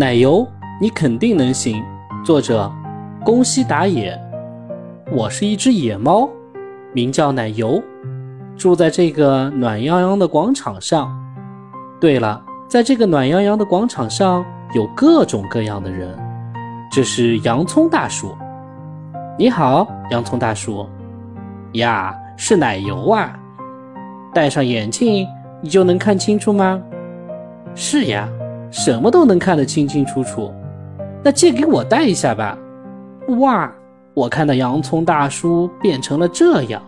[0.00, 0.48] 奶油，
[0.80, 1.84] 你肯定能行。
[2.24, 2.72] 作者：
[3.22, 4.18] 宫西达也。
[5.12, 6.26] 我是一只野猫，
[6.94, 7.82] 名叫奶油，
[8.56, 11.14] 住在这个暖洋洋的广场上。
[12.00, 14.42] 对了，在这个暖洋洋的广场上
[14.72, 16.18] 有各种各样的人。
[16.90, 18.34] 这是洋葱大叔。
[19.36, 20.88] 你好，洋葱大叔。
[21.72, 23.38] 呀，是奶油啊。
[24.32, 25.26] 戴上眼镜，
[25.60, 26.80] 你就能看清楚吗？
[27.74, 28.26] 是呀。
[28.70, 30.52] 什么都能看得清清楚楚，
[31.22, 32.56] 那借给我戴一下吧。
[33.38, 33.70] 哇，
[34.14, 36.82] 我看到洋葱大叔变成了这样。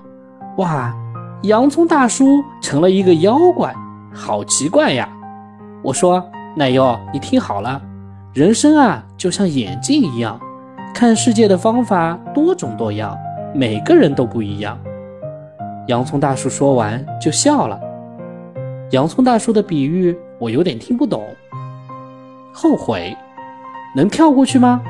[0.58, 0.94] 哇，
[1.42, 3.74] 洋葱大叔成了一个妖怪，
[4.12, 5.08] 好奇怪呀！
[5.82, 6.24] 我说，
[6.56, 7.80] 奶油，你听好了，
[8.32, 10.38] 人生啊，就像眼镜一样，
[10.94, 13.16] 看世界的方法多种多样，
[13.54, 14.78] 每个人都不一样。
[15.88, 17.80] 洋葱大叔说完就笑了。
[18.90, 21.24] 洋葱大叔的比喻我有点听不懂。
[22.52, 23.16] 后悔，
[23.96, 24.80] 能跳过去吗？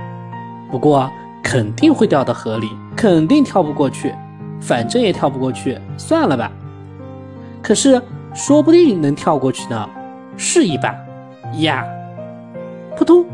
[0.71, 1.11] 不过
[1.43, 4.15] 肯定会掉到河里，肯定跳不过去。
[4.61, 6.51] 反正也跳不过去，算了吧。
[7.63, 8.01] 可是
[8.33, 9.89] 说不定能跳过去呢，
[10.37, 10.95] 试一把。
[11.59, 11.85] 呀，
[12.97, 13.25] 扑通！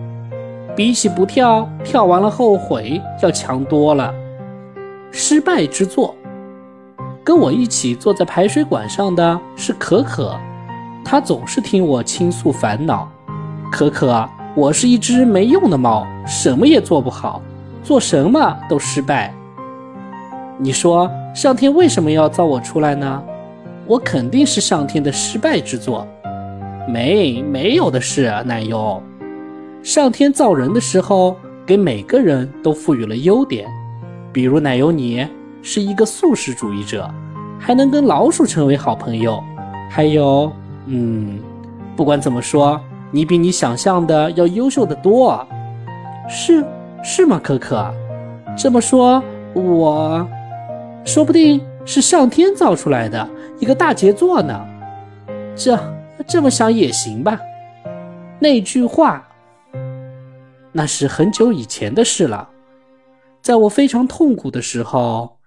[0.75, 4.12] 比起不跳，跳完了后悔要强多了。
[5.10, 6.14] 失败之作。
[7.22, 10.34] 跟我一起坐在排水管上的是可可，
[11.05, 13.06] 他总是听我倾诉烦恼。
[13.70, 17.41] 可可，我是一只没用的猫，什么也做不好，
[17.83, 19.33] 做什么都失败。
[20.58, 23.22] 你说上天为什么要造我出来呢？
[23.86, 26.06] 我肯定是上天的失败之作。
[26.88, 29.00] 没，没有的事，奶油。
[29.82, 33.69] 上天造人的时候，给每个人都赋予了优点，
[34.32, 35.27] 比如奶油，你
[35.62, 37.08] 是一个素食主义者，
[37.58, 39.42] 还能跟老鼠成为好朋友。
[39.91, 40.50] 还有，
[40.86, 41.38] 嗯，
[41.94, 42.80] 不管怎么说。
[43.11, 45.47] 你比你想象的要优秀的多，
[46.28, 46.64] 是
[47.03, 47.91] 是吗，可可？
[48.56, 49.22] 这么说，
[49.55, 50.27] 我
[51.05, 53.28] 说不定是上天造出来的
[53.60, 54.66] 一个大杰作呢。
[55.56, 55.78] 这
[56.27, 57.41] 这么想也行吧。
[58.38, 59.27] 那句话，
[60.72, 62.49] 那是很久以前的事了。
[63.41, 65.38] 在我非常痛苦的时候，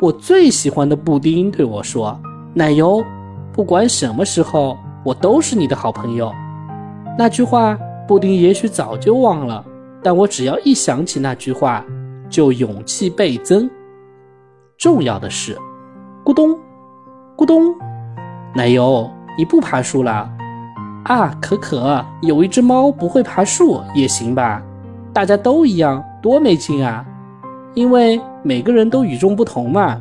[0.00, 2.18] 我最喜欢的布丁对我说
[2.52, 3.04] ：“奶油，
[3.52, 6.32] 不管什么时候，我都是你的好朋友。”
[7.18, 9.64] 那句话，布丁也许早就忘了，
[10.02, 11.84] 但我只要一想起那句话，
[12.28, 13.68] 就勇气倍增。
[14.76, 15.56] 重要的是，
[16.22, 16.50] 咕咚，
[17.34, 17.74] 咕咚，
[18.54, 20.30] 奶油，你不爬树了？
[21.04, 24.62] 啊，可可，有一只猫不会爬树也行吧？
[25.14, 27.02] 大家都一样，多没劲啊！
[27.72, 29.98] 因为每个人都与众不同嘛。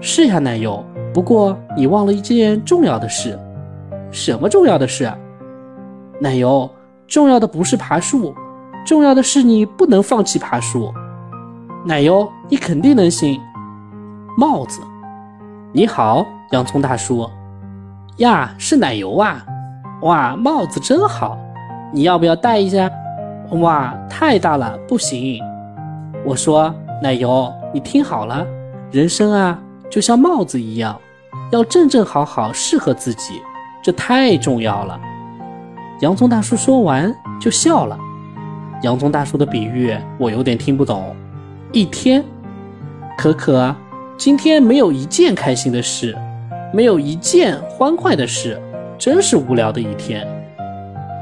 [0.00, 0.82] 是呀，奶油。
[1.12, 3.38] 不过你忘了一件重要的事。
[4.10, 5.12] 什么重要的事？
[6.24, 6.70] 奶油，
[7.06, 8.34] 重要的不是爬树，
[8.82, 10.90] 重要的是你不能放弃爬树。
[11.84, 13.38] 奶油，你肯定能行。
[14.38, 14.80] 帽子，
[15.70, 17.28] 你好，洋葱大叔。
[18.16, 19.44] 呀，是奶油啊！
[20.00, 21.36] 哇，帽子真好，
[21.92, 22.90] 你要不要戴一下？
[23.60, 25.38] 哇，太大了，不行。
[26.24, 28.46] 我说，奶油，你听好了，
[28.90, 29.58] 人生啊，
[29.90, 30.98] 就像帽子一样，
[31.52, 33.42] 要正正好好适合自己，
[33.82, 34.98] 这太重要了。
[36.00, 37.98] 洋葱大叔说完就笑了。
[38.82, 41.14] 洋葱大叔的比喻我有点听不懂。
[41.72, 42.22] 一天，
[43.16, 43.74] 可可，
[44.16, 46.16] 今天没有一件开心的事，
[46.72, 48.60] 没有一件欢快的事，
[48.98, 50.26] 真是无聊的一天。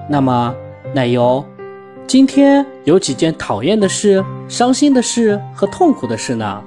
[0.09, 0.55] 那么，
[0.95, 1.45] 奶油，
[2.07, 6.63] 今天有几件讨厌的事、伤心的事和痛苦的事呢？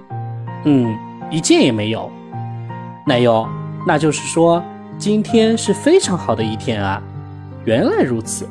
[0.64, 0.96] 嗯，
[1.30, 2.10] 一件也没有。
[3.06, 3.48] 奶油，
[3.86, 4.64] 那就是说
[4.98, 7.02] 今天是非常好的一天啊。
[7.66, 8.48] 原来如此，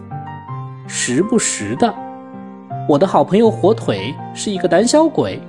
[0.89, 1.95] 时不时的，
[2.89, 5.41] 我的好朋友火腿是一个胆小鬼。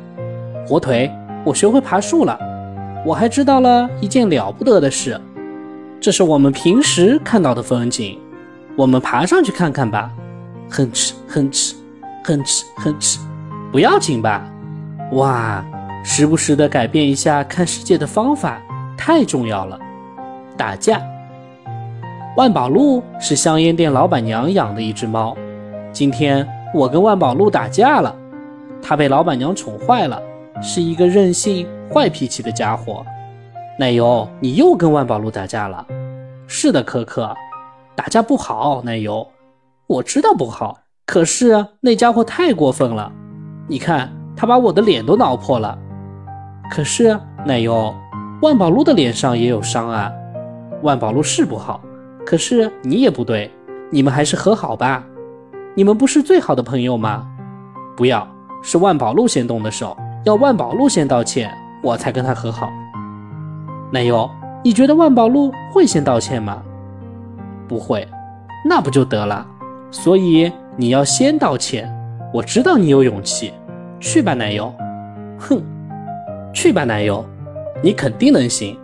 [0.68, 1.12] 火腿，
[1.44, 2.40] 我学会爬树了，
[3.04, 5.20] 我还知道了一件了不得的事。
[6.00, 8.20] 这是我们平时看到的风景，
[8.76, 10.12] 我们爬上去看看吧。
[10.70, 11.74] 哼哧哼哧
[12.24, 13.18] 哼哧哼哧，
[13.72, 14.48] 不要紧吧？
[15.14, 15.66] 哇，
[16.04, 18.62] 时不时的改变一下看世界的方法，
[18.96, 19.80] 太重要了。
[20.56, 21.02] 打架。
[22.36, 25.38] 万宝路是香烟店老板娘养的一只猫。
[25.94, 28.14] 今天我跟万宝路打架了，
[28.82, 30.22] 它被老板娘宠坏了，
[30.62, 33.06] 是一个任性、坏脾气的家伙。
[33.80, 35.86] 奶油，你又跟万宝路打架了？
[36.46, 37.34] 是的，可可，
[37.96, 38.82] 打架不好。
[38.84, 39.26] 奶油，
[39.88, 43.10] 我知道不好，可是那家伙太过分了。
[43.66, 45.78] 你看，他把我的脸都挠破了。
[46.70, 47.96] 可是奶油，
[48.42, 50.12] 万宝路的脸上也有伤啊。
[50.84, 51.80] 万宝路是不好。
[52.26, 53.52] 可是你也不对，
[53.92, 55.04] 你们还是和好吧。
[55.76, 57.28] 你们不是最好的朋友吗？
[57.96, 58.28] 不要，
[58.64, 61.52] 是万宝路先动的手，要万宝路先道歉，
[61.84, 62.72] 我才跟他和好。
[63.92, 64.30] 奶油，
[64.64, 66.64] 你觉得万宝路会先道歉吗？
[67.68, 68.08] 不会，
[68.68, 69.46] 那不就得了？
[69.92, 71.92] 所以你要先道歉。
[72.34, 73.54] 我知道你有勇气，
[74.00, 74.74] 去吧，奶油。
[75.38, 75.62] 哼，
[76.54, 77.24] 去吧，奶油，
[77.82, 78.78] 你肯定能行。